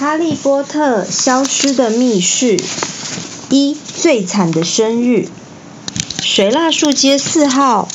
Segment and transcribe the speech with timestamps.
[0.00, 2.58] 哈利波特消失的密室
[3.50, 5.28] 一最惨的生日，
[6.22, 7.86] 水蜡树街四号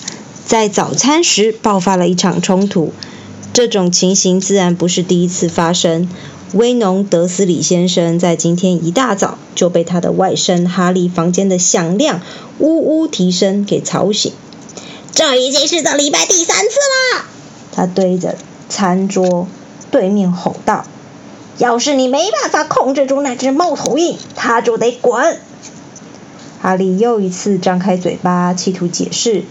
[0.45, 2.93] 在早餐时爆发了一场冲突。
[3.53, 6.07] 这种情形自然不是第一次发生。
[6.53, 12.21] 威农德斯里先生在今天一大早就被他的外甥哈利房间的响亮
[12.59, 14.31] 呜呜啼声给吵醒。
[15.11, 16.75] 这已经是这礼拜第三次
[17.15, 17.25] 啦，
[17.71, 18.35] 他对着
[18.69, 19.47] 餐桌
[19.89, 20.85] 对面吼道。
[21.57, 25.39] 要是你没办法控制住那只猫头鹰，它就得滚。
[26.61, 29.43] 哈利又一次张开嘴巴，企图解释。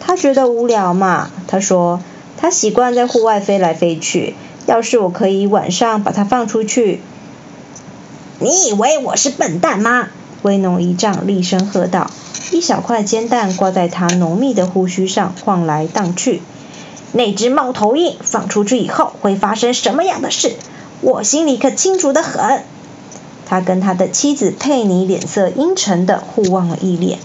[0.00, 2.00] 他觉得无聊嘛，他说
[2.36, 4.34] 他习惯在户外飞来飞去。
[4.66, 7.00] 要是我可以晚上把它放出去，
[8.40, 10.08] 你以为我是笨蛋吗？
[10.42, 12.10] 威农一丈厉声喝道。
[12.50, 16.42] 一小块煎蛋挂在他浓密的胡须上晃来荡去。
[17.12, 20.56] 那只猫头鹰放出去以后会发生什么样的事？
[21.00, 22.64] 我心里可清楚的很。
[23.48, 27.18] 他跟他的妻子佩妮脸色阴沉的互望了一脸。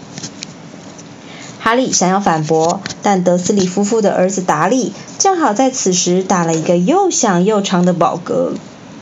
[1.60, 8.54] 哈利想要反驳，但德斯里夫妇的儿子达利正好在此时打了一个又响又长的饱嗝。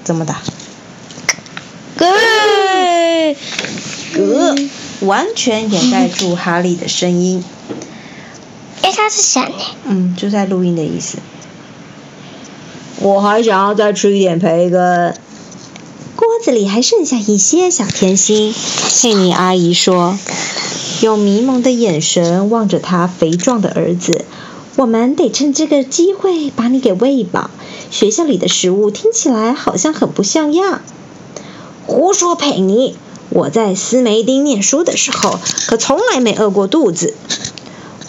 [0.04, 0.42] 怎么打？
[1.98, 3.36] 嗝，
[4.14, 4.70] 嗝，
[5.02, 7.44] 完全掩盖住哈利的声音。
[8.82, 9.58] 哎，他是想呢。
[9.84, 11.18] 嗯，就在录音的意思。
[13.02, 15.16] 我还想要再吃一点培根，
[16.18, 18.54] 锅子里还剩下一些小甜心。
[19.02, 20.20] 佩妮阿姨说，
[21.02, 24.26] 用迷蒙的眼神望着她肥壮的儿子。
[24.76, 27.50] 我们得趁这个机会把你给喂饱。
[27.90, 30.82] 学校里的食物听起来好像很不像样。
[31.86, 32.98] 胡说，佩妮！
[33.30, 37.14] 我在斯梅丁念书的时候，可从来没饿过肚子。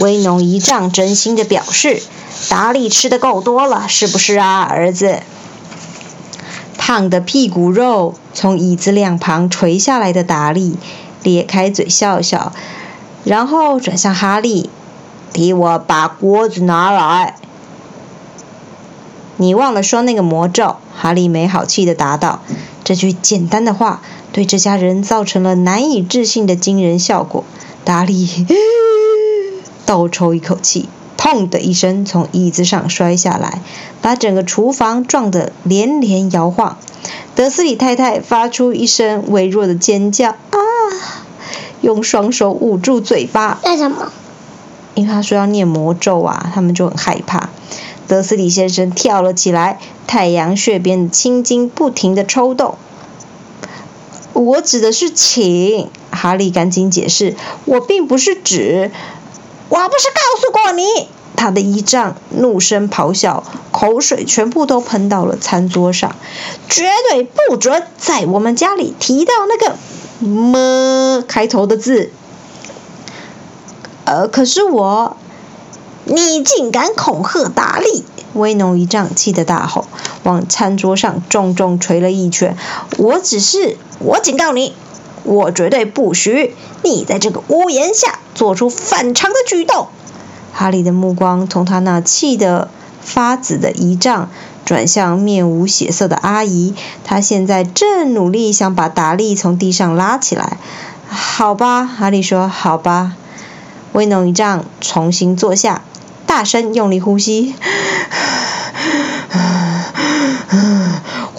[0.00, 2.02] 威农一丈真心的表示。
[2.48, 5.20] 达利吃的够多了，是不是啊，儿子？
[6.78, 10.76] 胖的屁股肉从椅子两旁垂下来的达利
[11.22, 12.52] 咧开嘴笑笑，
[13.22, 14.70] 然后转向哈利
[15.32, 17.36] ：“替我把锅子拿来。”
[19.36, 20.76] 你忘了说那个魔咒？
[20.96, 22.40] 哈利没好气的答道。
[22.82, 24.00] 这句简单的话
[24.32, 27.44] 对这家人造成了难以置信的惊人效果。
[27.84, 28.46] 达利
[29.86, 30.88] 倒抽一口气。
[31.30, 33.62] 砰的一声，从椅子上摔下来，
[34.02, 36.76] 把整个厨房撞得连连摇晃。
[37.36, 40.58] 德斯里太太发出一声微弱的尖叫，啊！
[41.80, 43.60] 用双手捂住嘴巴。
[43.64, 44.10] 为什么？
[44.94, 47.48] 因为他说要念魔咒啊，他们就很害怕。
[48.08, 52.74] 德斯里先生跳了起来，太阳穴边的青筋不停地抽动。
[54.32, 57.36] 我指的是请，哈利赶紧解释，
[57.66, 58.90] 我并不是指。
[59.68, 60.82] 我不是告诉过你？
[61.40, 63.42] 他的姨丈怒声咆哮，
[63.72, 66.14] 口水全部都喷到了餐桌上。
[66.68, 69.76] 绝对不准在我们家里提到那个
[70.22, 72.12] “么”开头的字。
[74.04, 75.16] 呃，可是我，
[76.04, 78.04] 你竟敢恐吓达利！
[78.34, 79.86] 威农姨丈气得大吼，
[80.24, 82.54] 往餐桌上重重捶了一拳。
[82.98, 84.74] 我只是，我警告你。
[85.22, 89.88] 我绝对不许你在这个屋檐下做出反常的举动。
[90.60, 92.68] 哈利的目光从他那气得
[93.00, 94.28] 发紫的仪仗
[94.66, 100.58] 转向面无血色的阿姨，他现在正努力想把达利从地上拉起来。
[101.08, 103.14] 好吧，哈利说，好吧。
[103.92, 105.80] 威农一丈重新坐下，
[106.26, 107.54] 大声用力呼吸。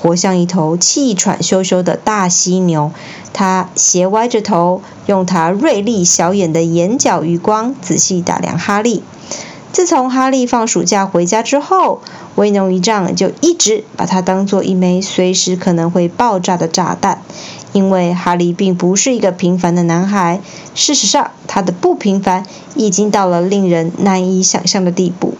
[0.01, 2.91] 活像一头气喘吁吁的大犀牛，
[3.33, 9.03] 他斜歪着头，用他锐利小眼的眼角余光仔细打量哈利。
[9.71, 12.01] 自从哈利放暑假回家之后，
[12.35, 17.21] 威农一丈就一直把他当做一枚随时可能会爆炸的炸弹。
[17.71, 20.41] 因为哈利并不是一个平凡的男孩，
[20.75, 22.45] 事实上，他的不平凡
[22.75, 25.35] 已经到了令人难以想象的地步。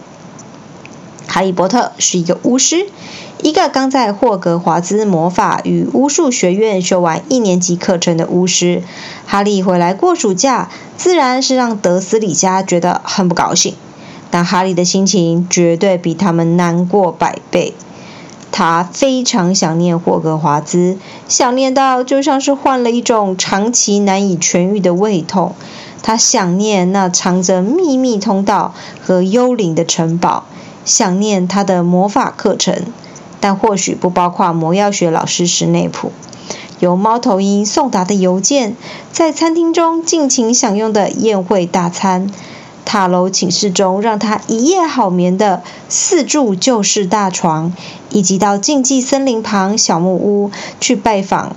[1.26, 2.86] 哈利波特是一个巫师。
[3.42, 8.84] 一个刚在霍格华兹魔法与巫术学院修完一年级课程的巫师，
[9.26, 13.74] 哈利回来过暑假，自然是让德斯里家觉得很不高兴。
[14.30, 17.74] 但哈利的心情绝对比他们难过百倍。
[18.52, 20.96] 他非常想念霍格华兹，
[21.26, 25.56] 想念到就像是患了一种长期难以痊愈的胃痛。
[26.00, 28.72] 他想念那藏着秘密通道
[29.04, 30.44] 和幽灵的城堡，
[30.84, 32.84] 想念他的魔法课程。
[33.42, 36.12] 但或许不包括魔药学老师史内普，
[36.78, 38.76] 由猫头鹰送达的邮件，
[39.10, 42.30] 在餐厅中尽情享用的宴会大餐，
[42.84, 47.72] 塔楼寝室中让他一夜好眠的四柱旧式大床，
[48.10, 51.56] 以及到禁忌森林旁小木屋去拜访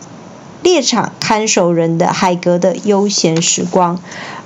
[0.63, 3.99] 猎场看守人的海格的悠闲时光。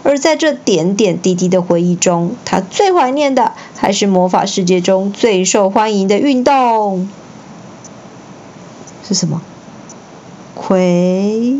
[0.04, 7.10] 而在这点点滴滴的回忆中，他最怀念的还是魔法世界中最受欢迎的运动，
[9.10, 9.42] 是什么？
[10.54, 11.56] 魁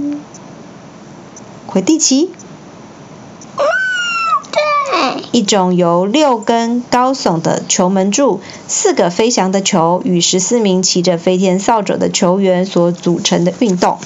[1.66, 2.30] 魁地奇。
[5.32, 14.00] 一种由六根高耸的球门柱、四个飞翔的球与十四名骑着飞天扫帚的球员所组成的运动。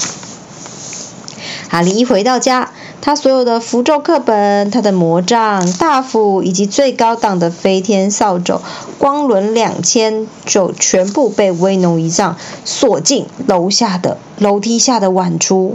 [1.69, 2.73] 哈利一回到家，
[3.06, 8.62] 他所有的符咒课本、他的魔杖、大斧以及最高档的飞天扫帚，
[8.98, 15.74] 光轮两千，就全部被威农一杖锁进楼下的楼梯下的碗橱。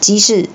[0.00, 0.48] 即使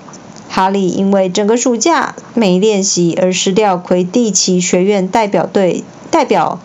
[0.48, 6.58] 哈利因为整个暑假没练习而失掉魁地奇学院代表队代表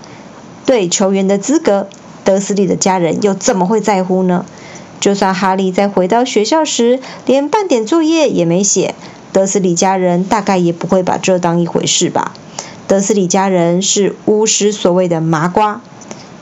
[0.65, 1.87] 队球员的资格，
[2.23, 4.43] 德斯利的家人又怎么会在乎呢？
[4.99, 8.95] 就算哈利在回到学校时连半点作业也没写，
[9.31, 12.33] 德斯里家人大概也不会把这当一回事吧。
[12.87, 15.81] 德斯里家人是巫师所谓的麻瓜，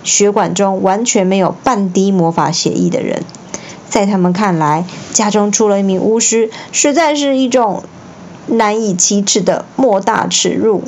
[0.04, 3.24] 血管中完全没有半滴魔法血液的人。
[3.90, 7.84] 在他们看来，家中出了一名巫师，实在是一种
[8.48, 10.84] 难以启齿的莫大耻辱。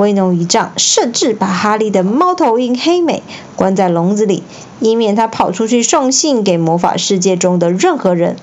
[0.00, 3.22] 威农一丈甚至把哈利的猫头鹰黑美
[3.54, 4.42] 关在笼子里，
[4.80, 8.36] 以免他跑出去送信给魔法世界中的任何人。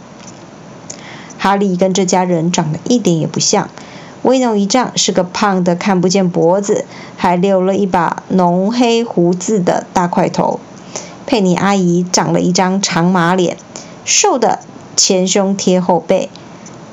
[1.39, 3.69] 哈利跟这家人长得一点也不像。
[4.21, 10.59] 威农一丈是个胖的看不见脖子，还留了一把浓黑胡子的大块头。
[11.25, 13.57] 佩妮阿姨长了一张长马脸。
[14.05, 14.59] 瘦的
[14.95, 16.29] 前胸贴后背，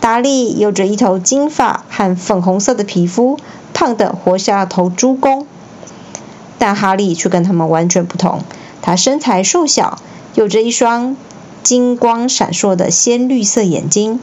[0.01, 3.39] 达利有着一头金发和粉红色的皮肤，
[3.93, 5.47] 的活像头猪公。
[6.59, 8.41] 但哈利却跟他们完全不同，
[8.81, 9.99] 他身材瘦小，
[10.35, 11.15] 有着一双
[11.63, 14.21] 金光闪烁的鲜绿色眼睛，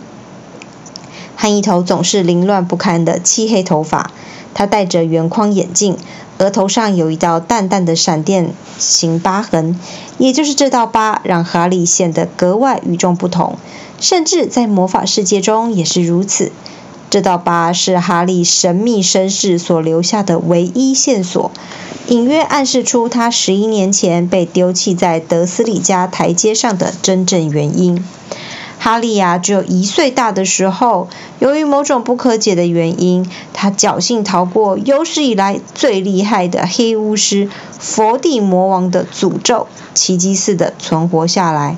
[1.36, 4.10] 和一头总是凌乱不堪的漆黑头发。
[4.54, 5.98] 他戴着圆框眼镜。
[6.40, 9.80] 额头上有一道淡淡的闪电形疤痕，
[10.18, 13.58] 也就是这道疤让哈利显得格外与众不同，
[14.00, 16.52] 甚至在魔法世界中也是如此。
[17.12, 21.52] 这道疤是哈利神秘身世所留下的唯一线索，
[22.08, 28.02] 隐约暗示出他十一年前被丢弃在德斯里家台阶上的真正原因。
[28.80, 31.10] 哈利呀，只有一岁大的时候，
[31.40, 41.76] 由于某种不可解的原因，他侥幸逃过有史以来最厉害的黑巫师佛地魔王的诅咒，奇迹似的存活下来。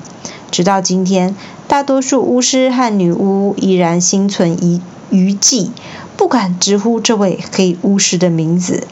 [0.52, 1.34] 直到今天，
[1.66, 5.70] 大多数巫师和女巫依然心存疑余悸，
[6.16, 8.86] 不敢直呼这位黑巫师的名字。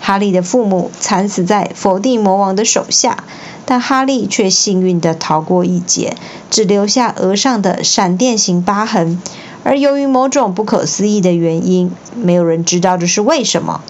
[0.00, 3.24] 哈利的父母惨死在佛地魔王的手下。
[3.66, 6.18] 但哈利却幸运地逃过一劫，
[6.50, 9.18] 只留下额上的闪电形疤痕。
[9.62, 13.80] 而由于某种不可思议的原因，没有人知道这是为什么，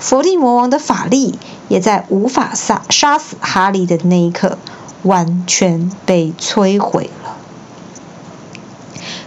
[0.00, 1.38] 伏地魔王的法力
[1.68, 4.58] 也在无法杀杀死哈利的那一刻，
[5.04, 7.36] 完全被摧毁了。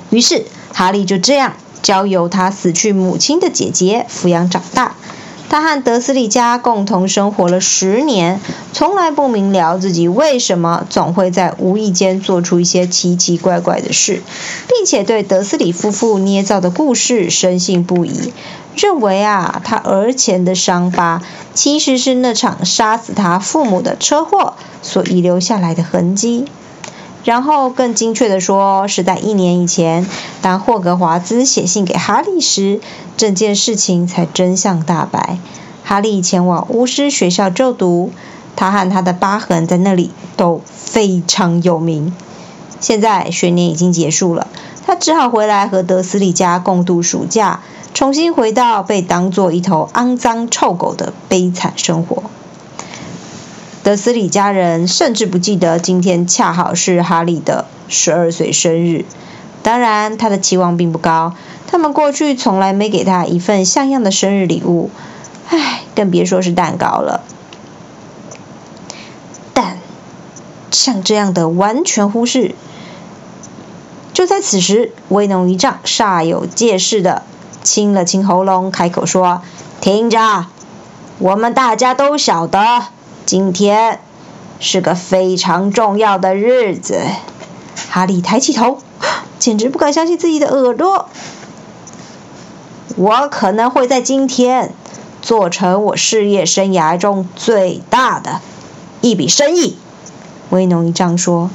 [0.09, 4.95] 于是，哈利就这样交由他死去母亲的姐姐抚养长大。
[5.49, 8.41] 他和德斯里家共同生活了十年，
[8.71, 14.23] 从来不明了自己为什么总会在无意间做出一些奇奇怪怪的事，
[14.67, 18.33] 并且对德斯里夫妇捏造的故事深信不疑，
[18.75, 21.21] 认为啊，他额前的伤疤
[21.53, 26.45] 其实是那场杀死他父母的车祸所遗留下来的痕迹。
[27.23, 30.05] 然后更精确地说，是在一年以前，
[30.41, 32.81] 当霍格华兹写信给哈利时，
[33.15, 35.37] 整件事情才真相大白。
[35.85, 38.11] 哈利前往巫师学校就读，
[38.55, 42.13] 他和他的疤痕在那里都非常有名。
[42.79, 44.47] 现在学年已经结束了，
[44.85, 47.61] 他只好回来和德斯里家共度暑假，
[47.93, 52.23] 重新回到被当作一头肮脏臭狗的悲惨生活。
[53.83, 59.03] 德斯里家人甚至不记得今天恰好是哈利的十二岁生日。
[59.61, 61.35] 当然，他的期望并不高。
[61.67, 64.89] 他们过去从来没给他一份像样的生日礼物，
[65.49, 67.25] 唉，更别说是蛋糕了。
[69.53, 69.79] 但
[70.71, 72.55] 像这样的完全忽视，
[74.13, 77.23] 就在此时，威农一丈煞有介事的
[77.63, 79.41] 清了清喉咙，开口说
[79.81, 80.45] ：“听着，
[81.19, 82.83] 我们大家都晓得。”
[83.25, 83.99] 今天
[84.59, 87.01] 是个非常重要的日子。
[87.89, 88.79] 哈利抬起头，
[89.39, 91.09] 简直不敢相信自己的耳朵。
[92.95, 94.73] 我可能会在今天
[95.21, 98.41] 做成我事业生涯中最大的
[99.01, 99.77] 一笔生意。”
[100.51, 101.49] 威农一丈说。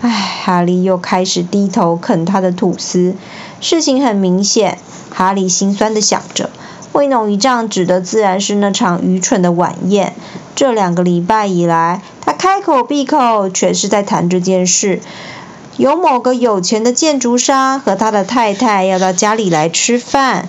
[0.00, 0.08] 唉，
[0.44, 3.16] 哈利又开始低头啃他的吐司。
[3.60, 4.78] 事情很明显，
[5.10, 6.50] 哈利心酸地想着。
[6.92, 10.14] 威农一丈指的自然是那场愚蠢的晚宴。
[10.58, 15.00] 这两个礼拜以来，他开口闭口全是在谈这件事。
[15.76, 20.48] 有某个有钱的建筑商和他的太太要到家里来吃饭，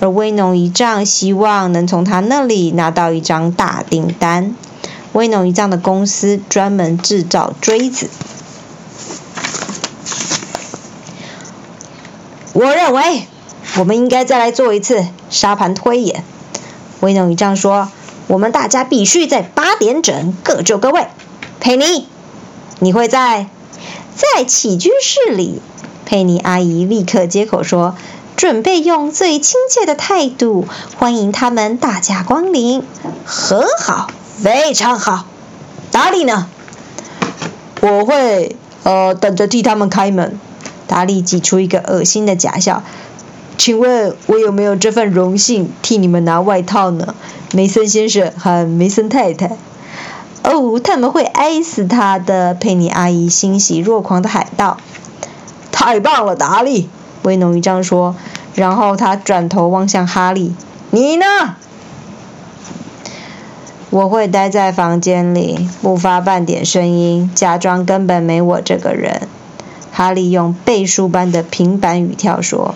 [0.00, 4.56] 而威农一丈希望能从他那里拿到一张大订单。
[5.12, 8.08] 威农一丈的公司专门制造锥子。
[12.54, 13.26] 我认为，
[13.76, 16.24] 我们应该再来做一次沙盘推演。
[17.00, 17.90] 威农一丈说
[18.30, 21.08] ：“我们大家必须在八点整各就各位。”
[21.58, 22.06] 佩妮，
[22.78, 23.48] 你会在
[24.14, 25.60] 在起居室里。
[26.06, 27.96] 佩妮阿姨立刻接口说
[28.36, 32.84] ：“准备用最亲切的态度欢迎他们大驾光临。”
[33.26, 34.10] 很好，
[34.42, 35.26] 非常好。
[35.90, 36.48] 达利呢？
[37.80, 40.38] 我会呃等着替他们开门。
[40.86, 42.82] 达利挤出一个恶心的假笑，
[43.60, 47.14] 请问我有没有这份荣幸替你们拿外套呢？
[47.52, 49.58] 梅森先生和梅森太太。
[50.42, 52.54] 哦，他们会爱死他的！
[52.54, 54.78] 佩妮阿姨欣喜若狂地喊道。
[55.70, 56.88] 太棒了，达利！
[57.22, 58.16] 威农一丈说，
[58.54, 60.54] 然后他转头望向哈利
[60.88, 61.26] ：“你呢？”
[63.90, 69.28] 我会待在房间里，不发半点声音，假装根本没我这个人。
[69.92, 72.74] 哈利用背书般的平板语调说：“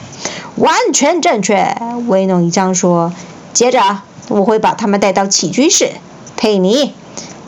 [0.57, 1.77] 完全正确。”
[2.09, 3.13] 威农一丈说
[3.53, 5.93] ：“接着我会把他们带到起居室，
[6.37, 6.93] 佩妮，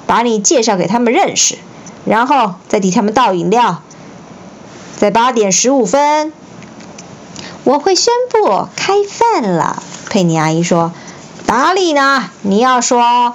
[0.06, 1.58] 把你介绍给他们认识，
[2.04, 3.82] 然后再替他们倒饮料。
[4.96, 6.32] 在八点十五分，
[7.64, 10.92] 我会宣布开饭了。”佩妮阿姨说
[11.44, 12.30] ：“达利呢？
[12.42, 13.34] 你要说，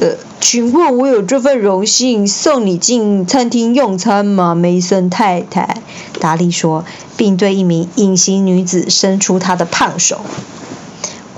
[0.00, 5.78] 呃。”请问，我有这份荣幸送你进餐厅用餐吗，梅森太太？
[6.20, 6.84] 达利说，
[7.16, 10.20] 并对一名隐形女子伸出她的胖手。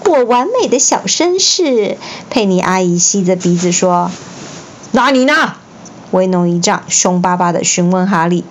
[0.05, 1.97] 我完美的小绅士，
[2.31, 4.11] 佩妮阿姨吸着鼻子说
[4.91, 5.53] ：“那你呢？”
[6.11, 8.45] 威农一丈凶巴巴地询问哈利。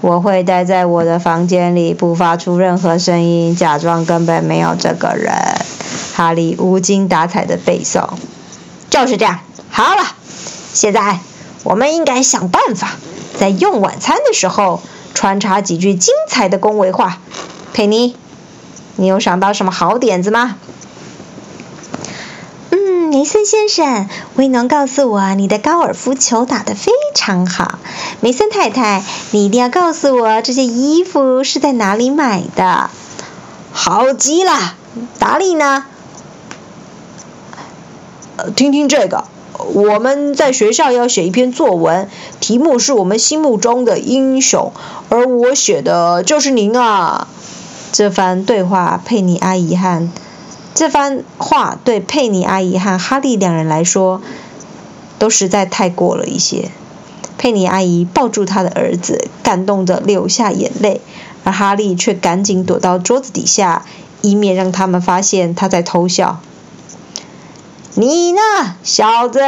[0.00, 5.34] 我会待在我的房间里，不发出任何声音，假装根本没有这个人。
[6.14, 8.08] 哈利无精打采地背诵。
[8.94, 9.40] 就是这样，
[9.72, 10.04] 好了，
[10.72, 11.18] 现在
[11.64, 12.92] 我们应该想办法，
[13.36, 14.80] 在用晚餐的时候
[15.14, 17.18] 穿插几句精彩的恭维话。
[17.72, 18.14] 佩妮，
[18.94, 20.54] 你有想到什么好点子吗？
[22.70, 27.80] 嗯，梅森先生，威能告诉我你的高尔夫球打得非常好。
[28.20, 32.90] 梅森太太，你一定要告诉我这些衣服是在哪里买的。
[33.72, 34.76] 好极了，
[35.18, 35.84] 达利呢？
[38.56, 39.24] 听听这个，
[39.74, 42.08] 我们在学校要写一篇作文，
[42.40, 44.72] 题目是我们心目中的英雄，
[45.08, 47.28] 而我写的就是您啊。
[47.92, 50.10] 这番对话，佩妮阿姨和
[50.74, 54.20] 这番话对佩妮阿姨和哈利两人来说，
[55.20, 56.70] 都实在太过了一些。
[57.38, 61.00] 佩妮阿姨抱住她的儿子，感动的流下眼泪，
[61.44, 63.84] 而哈利却赶紧躲到桌子底下，
[64.22, 66.40] 以免让他们发现他在偷笑。
[67.96, 68.40] 你呢，
[68.82, 69.40] 小子？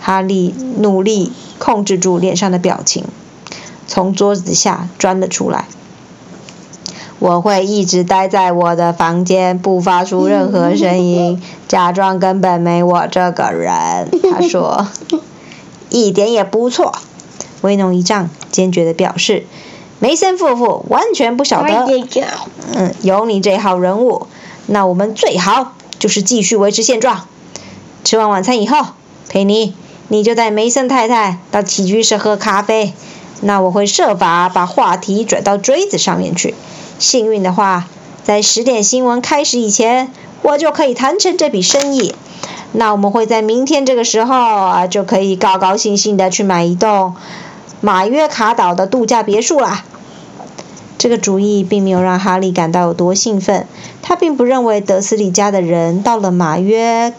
[0.00, 3.04] 哈利努力控制住脸上的表情，
[3.86, 5.66] 从桌子下钻了出来。
[7.20, 14.10] 我会一直待在我的房间，不发出任何声音，假装根本没我这个人。
[14.32, 14.88] 他说
[15.88, 16.92] ：“一点也不错。”
[17.62, 19.46] 威农一丈坚决地表示
[20.00, 21.86] ：“梅森夫妇完全不晓得，
[22.74, 24.26] 嗯，有你这号人物，
[24.66, 27.26] 那我们最好就是继续维持现状。”
[28.04, 28.88] 吃完晚餐以后，
[29.30, 29.74] 佩妮，
[30.08, 32.92] 你就带梅森太太到起居室喝咖啡。
[33.40, 36.54] 那我会设法把话题转到锥子上面去。
[36.98, 37.86] 幸运的话，
[38.22, 42.14] 在十点新闻开始以前，我就可以谈成这笔生意。
[42.72, 47.14] 那我们会在明天这个时候啊，就可以高高兴兴的去买一栋
[47.80, 49.82] 马约卡岛的度假别墅啦。
[50.98, 53.66] 这个主意并没有让哈利感到有多兴奋。
[54.02, 57.14] 他并不认为德斯里家的人到了马约。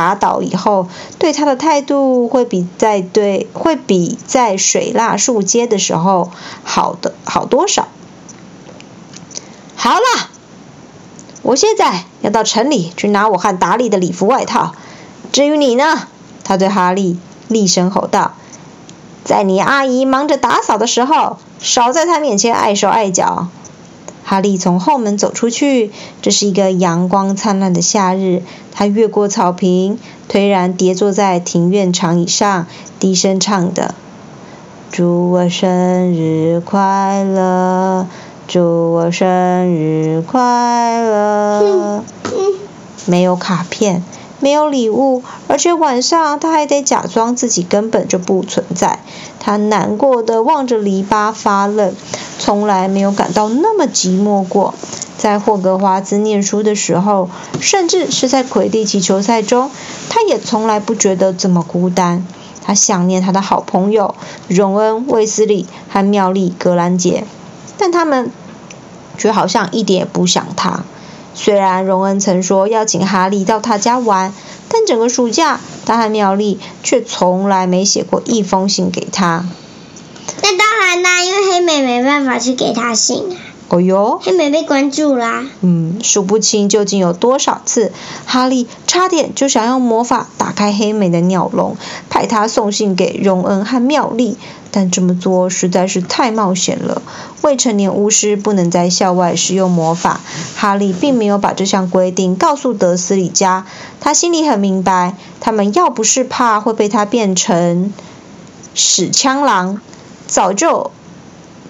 [0.00, 0.88] 卡倒以后，
[1.18, 6.30] 对他的态度会比在对会比在水蜡树街的时候
[6.64, 7.86] 好的好多少。
[9.76, 10.30] 好了，
[11.42, 14.72] 我现在要到城里去拿我和达利的礼服外套。
[15.32, 16.08] 至于你呢，
[16.44, 18.32] 他对哈利厉声吼道
[19.22, 23.48] ：“在你阿姨忙着打扫的时候，少在她面前碍手碍脚。”
[24.30, 25.90] 哈利从后门走出去，
[26.22, 28.44] 这是一个阳光灿烂的夏日。
[28.72, 29.98] 他越过草坪，
[30.30, 32.68] 颓然跌坐在庭院长椅上，
[33.00, 33.92] 低声唱的
[34.92, 38.06] ：“祝我生日快乐，
[38.46, 42.04] 祝我生日快乐。”
[43.06, 44.04] 没有卡片。
[44.40, 48.98] 没有礼物，而且晚上他还得假装自己根本就不存在。
[49.38, 51.94] 他难过的望着篱笆发愣，
[52.38, 54.74] 从来没有感到那么寂寞过。
[55.16, 57.28] 在霍格华兹念书的时候，
[57.60, 59.70] 甚至是在魁地奇球赛中，
[60.08, 62.26] 他也从来不觉得这么孤单。
[62.62, 64.14] 他想念他的好朋友
[64.48, 67.24] 荣恩、卫斯理和妙丽·格兰杰，
[67.76, 68.30] 但他们
[69.18, 70.84] 却好像一点也不想他。
[71.42, 74.34] 虽然荣恩曾说要请哈利到他家玩，
[74.68, 79.46] 但整个暑假，他和妙丽却从来没写过一封信给他。
[80.42, 83.36] 那当然啦，因为黑妹没办法去给他信啊。
[83.68, 85.46] 哦哟，黑妹被关注啦。
[85.62, 87.90] 嗯，数不清究竟有多少次，
[88.26, 91.76] 哈利差点就想用魔法打开黑妹的鸟笼，
[92.10, 94.36] 派他送信给荣恩和妙丽，
[94.70, 97.02] 但这么做实在是太冒险了。
[97.42, 100.20] 未成年巫师不能在校外使用魔法，
[100.56, 103.66] 哈利并没有把这项规定告诉德斯里家。
[104.00, 107.92] 他心里很明白，他们要不是怕会被他变成
[108.74, 109.80] 屎枪狼，
[110.26, 110.90] 早就。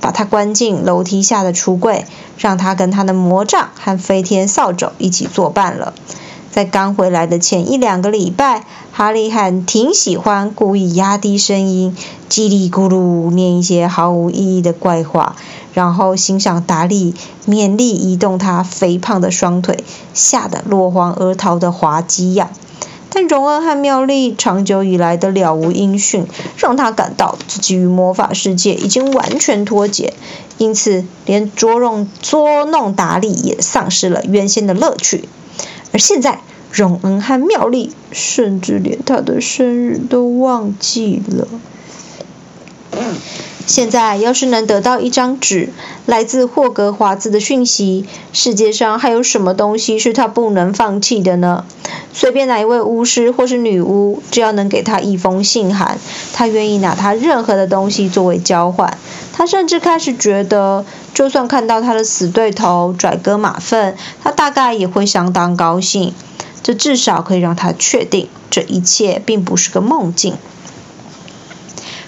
[0.03, 2.07] 把他关进楼梯下的橱柜，
[2.39, 5.93] 让他跟他的魔杖和飞天扫帚一起作伴了。
[6.53, 11.97] 在刚回来的前一两个礼拜，哈利还挺喜欢故意压低声音，
[12.29, 15.37] 叽里咕噜念一些毫无意义的怪话，
[15.75, 17.15] 然后欣赏达利
[17.47, 22.51] 勉力移动他肥胖的双腿，吓得落荒而逃的滑稽样。
[23.13, 26.27] 但荣恩和妙丽长久以来的了无音讯，
[26.57, 30.15] 让他感到自己与魔法世界已经完全脱节，
[30.59, 35.29] 因此连捉弄捉弄达利也丧失了原先的乐趣。
[35.93, 41.49] 而现在，荣恩和妙丽甚至连他的生日都忘记了。
[43.67, 45.69] 现在要是能得到一张纸，
[46.05, 51.65] 来自霍格华兹的讯息，世界上还有什么东西是他不能放弃的呢？
[52.13, 55.99] 随便哪一位巫师或是女巫，只要能给他一封信函，
[56.33, 58.99] 他愿意拿他任何的东西作为交换。
[59.33, 60.85] 他甚至开始觉得，
[61.21, 66.15] 就算看到他的死对头拽哥马粪，他大概也会相当高兴。
[66.63, 70.39] 这至少可以让他确定，这一切并不是个梦境。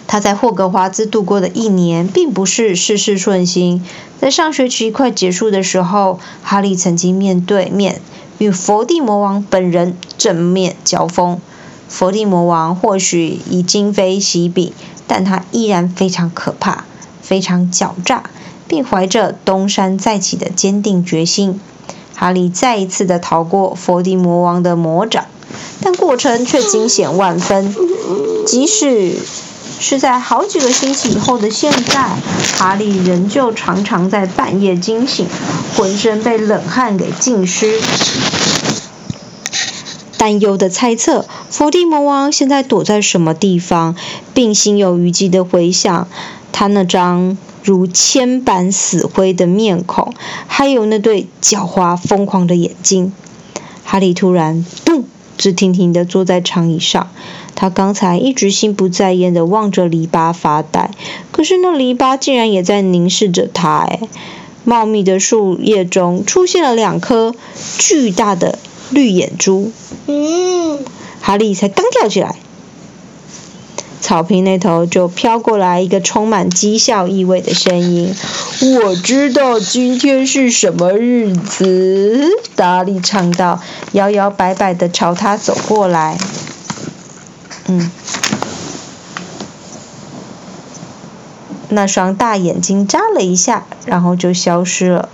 [0.06, 3.84] 他在霍格华兹度过的一年，并不是事事顺心。
[4.18, 8.00] 在上学期快结束的时候，哈利曾经面对面
[8.38, 11.38] 与伏地魔王本人正面交锋。
[11.86, 14.72] 伏地魔王或许已今非昔比，
[15.06, 16.84] 但他依然非常可怕，
[17.20, 18.30] 非常狡诈，
[18.72, 21.60] 并怀着东山再起的坚定决心。
[22.14, 25.26] 哈利再一次的逃过伏地魔王的魔掌，
[25.82, 27.74] 但过程却惊险万分，
[28.46, 29.18] 即使。
[29.78, 32.10] 是在好几个星期以后的现在，
[32.56, 35.26] 哈利仍旧常常在半夜惊醒，
[35.76, 37.80] 浑身被冷汗给浸湿。
[40.16, 43.96] 担忧的猜测，伏地魔王现在躲在什么地方，
[44.32, 46.06] 并心有余悸的回想
[46.52, 50.14] 他那张如铅板死灰的面孔，
[50.46, 53.12] 还有那对狡猾疯狂的眼睛。
[53.84, 55.04] 哈利突然，咚，
[55.36, 57.10] 直挺挺地坐在长椅上。
[57.54, 60.90] 他刚才一直心不在焉地望着篱笆发呆，
[61.30, 63.78] 可是那篱笆竟然也在凝视着他。
[63.78, 64.00] 哎，
[64.64, 67.34] 茂密的树叶中出现了两颗
[67.78, 68.58] 巨大的
[68.90, 69.70] 绿眼珠。
[70.06, 70.84] 嗯，
[71.20, 72.36] 哈利才刚跳起来，
[74.02, 78.12] 草坪那头就飘过来一个充满讥笑意味的声音
[78.84, 83.60] ：“我知道今天是什么日子。”达利唱道，
[83.92, 86.18] 摇摇摆摆地朝他走过来。
[87.68, 87.90] 嗯，
[91.68, 95.08] 那双大眼睛眨了一下，然后就消失了。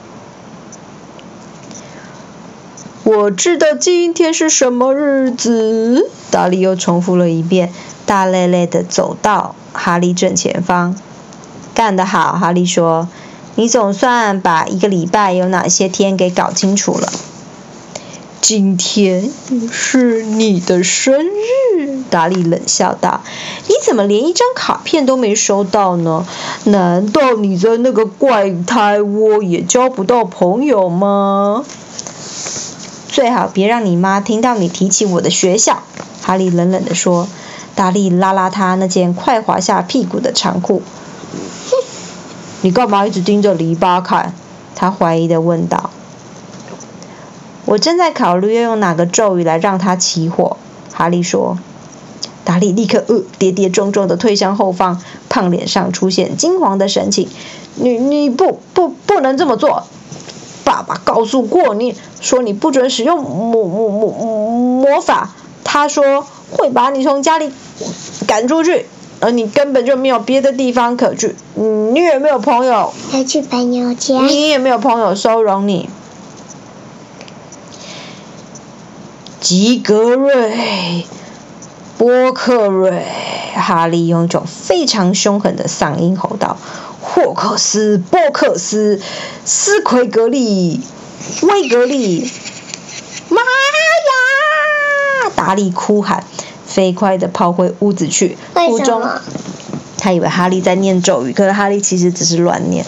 [3.05, 7.73] 我知道今天是什么日子，达利又重复了一遍，
[8.09, 10.97] 大咧咧的走到哈利正前方。
[11.75, 13.07] 干得好，哈利说，
[13.55, 17.13] 你总算把一个礼拜有哪些天给搞清楚了。
[18.41, 19.31] 今天
[19.71, 23.21] 是你的生日，达利冷笑道
[23.69, 26.27] ：“你怎么连一张卡片都没收到呢？
[26.65, 31.63] 难道你在那个怪胎窝也交不到朋友吗？”
[33.09, 35.83] 最好别让你妈听到你提起我的学校，
[36.23, 37.29] 哈利冷冷地说。
[37.79, 40.83] 达利拉拉他那件快滑下屁股的长裤，
[42.63, 44.35] 你干嘛一直盯着篱笆看？
[44.75, 45.91] 他怀疑的问道。
[47.67, 50.57] 我正在考虑要用哪个咒语来让他起火。
[50.93, 51.57] 哈利说。
[52.43, 57.29] 达利立刻呃跌跌撞撞的退向后方，胖脸上出现惊慌的神情。
[57.77, 59.85] 你你不不不能这么做！
[60.65, 65.31] 爸爸告诉过你，说你不准使用魔魔魔魔法。
[65.63, 67.53] 他说会把你从家里
[68.27, 68.87] 赶出去，
[69.21, 71.37] 而你根本就没有别的地方可去。
[71.55, 72.93] 你也没有朋友。
[73.13, 74.21] 要去朋友家。
[74.23, 75.89] 你也没有朋友收容你。
[79.41, 81.07] 吉格瑞。
[81.99, 83.05] 波克瑞，
[83.57, 86.57] 哈利用一种非常凶狠的嗓音吼道
[87.03, 89.01] ：“霍克斯，波克斯，
[89.45, 90.81] 斯奎格利，
[91.43, 92.31] 威格利！”
[93.29, 95.31] 妈呀！
[95.35, 96.23] 达利哭喊，
[96.69, 98.39] 飞快的跑回屋子去。
[98.55, 99.03] 途中？
[99.97, 102.85] 他以为哈利在念咒语，可是哈利其实只是乱念。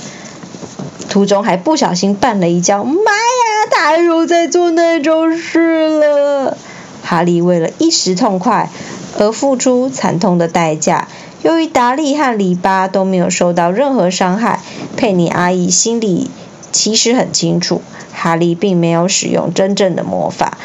[1.09, 2.85] 途中还不小心绊了一跤。
[2.85, 3.67] 妈呀！
[3.73, 6.57] 他又在做那种事了。
[7.03, 8.71] 哈利为了一时痛快。
[9.19, 11.09] 而付出惨痛的代价。
[11.43, 14.61] 由于达利和里巴都没有受到任何伤害，
[14.97, 16.31] 佩妮阿姨心里
[16.71, 20.59] 其实很清楚，哈利并没有使用真正的魔法，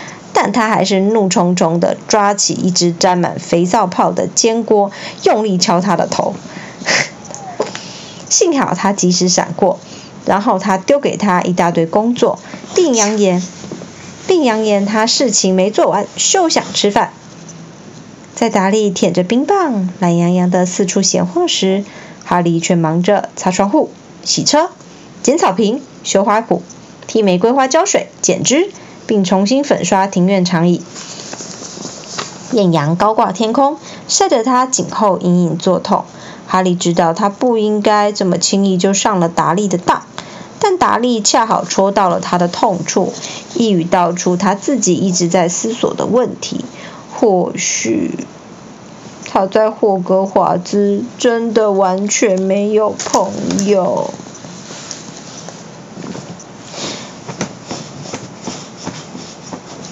[0.45, 4.91] 但他还是怒冲冲地抓起一只沾满肥皂泡的煎锅，
[5.23, 6.36] 用力敲他的头。
[8.29, 9.79] 幸好他及时闪过，
[10.23, 12.38] 然后他丢给他一大堆工作，
[12.75, 13.41] 并扬言，
[14.27, 17.12] 并扬言他事情没做完，休想吃饭。
[18.36, 21.84] 在达利舔着冰棒，懒洋洋的四处闲晃时，
[22.23, 23.89] 哈利却忙着擦窗户、
[24.23, 24.69] 洗车、
[25.23, 26.62] 剪草坪、修花圃、
[27.08, 28.69] 替玫瑰花浇水、剪枝，
[29.07, 30.81] 并重新粉刷庭院长椅。
[32.51, 36.05] 艳阳高挂天空，晒得他颈后隐隐作痛。
[36.47, 40.03] 哈利知道他不应该这么轻易就上了达利的当，
[40.59, 43.11] 但达利恰好戳到了他的痛处，
[43.55, 46.63] 一语道出他自己一直在思索的问题。
[47.11, 48.25] 或许
[49.25, 54.11] 他在霍格华兹真的完全没有朋友。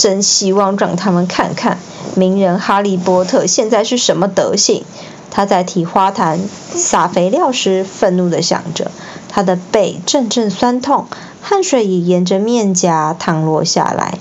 [0.03, 1.79] 真希望让他们看看
[2.13, 4.83] 名人哈利波特现在是什么德行。
[5.31, 6.41] 他在替花坛
[6.75, 8.91] 撒肥料时，愤怒的想着，
[9.29, 11.05] 他的背阵阵酸痛，
[11.41, 14.17] 汗水也沿着面颊淌落下来，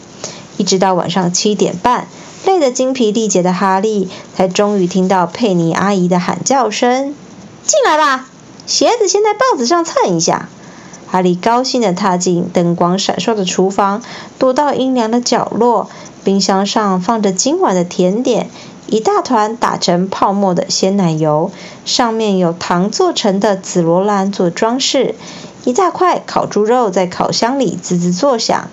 [0.56, 2.06] 一直到晚上七点半。
[2.44, 7.12] 累得精疲力竭的哈利，才终于听到佩妮阿姨的喊叫声
[7.66, 8.28] ：“进来吧，
[8.66, 10.48] 鞋子先在报纸上蹭一下。”
[11.12, 14.02] 哈利高兴地踏进灯光闪烁的厨房，
[14.38, 15.90] 躲到阴凉的角落。
[16.24, 18.48] 冰箱上放着今晚的甜点：
[18.86, 21.50] 一大团打成泡沫的鲜奶油，
[21.84, 25.14] 上面有糖做成的紫罗兰做装饰；
[25.64, 28.70] 一大块烤猪肉在烤箱里滋滋作响。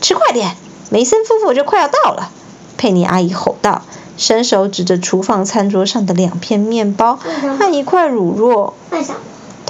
[0.00, 0.54] 吃快点，
[0.90, 2.30] 梅森夫妇就快要到了。
[2.76, 3.82] 佩妮阿姨吼道，
[4.16, 7.18] 伸手指着厨房餐桌上的两片面包
[7.58, 8.74] 和一块乳酪。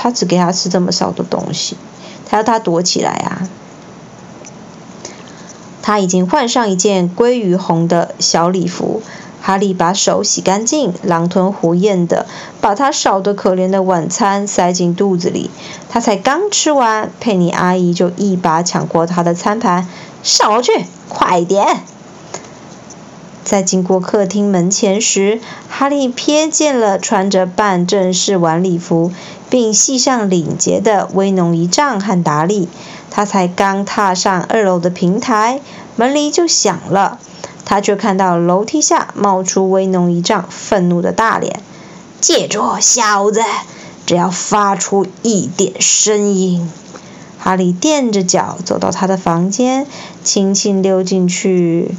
[0.00, 1.76] 他只给他吃这么少的东西，
[2.24, 3.48] 他要他躲起来啊！
[5.82, 9.02] 他已经换上一件鲑鱼红的小礼服。
[9.40, 12.26] 哈利把手洗干净，狼吞虎咽的
[12.60, 15.50] 把他少得可怜的晚餐塞进肚子里。
[15.88, 19.88] 他才刚吃完，佩妮阿姨就一把抢过他的餐盘，
[20.22, 20.72] 上楼去，
[21.08, 21.82] 快点！
[23.48, 29.10] 在经过客厅门前时，哈利瞥见了穿着半正式晚礼服
[29.48, 32.68] 并系上领结的威农姨丈和达利。
[33.10, 35.62] 他才刚踏上二楼的平台，
[35.96, 37.18] 门铃就响了。
[37.64, 41.62] 他却看到楼梯下冒出威农姨丈愤怒的大脸
[42.20, 43.40] ：“记住，小子，
[44.04, 46.70] 只要发出一点声音。”
[47.40, 49.86] 哈利垫着脚走到他的房间，
[50.22, 51.94] 轻轻溜进去。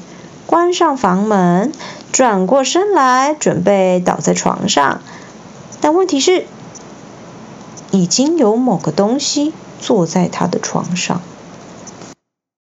[0.50, 1.72] 关上房门，
[2.12, 5.02] 转过身来，准备倒在床上。
[5.80, 6.48] 但问题是，
[7.92, 11.22] 已经有某个东西坐在他的床上。